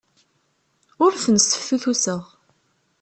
[1.03, 2.23] Ur ten-sseftutuseɣ.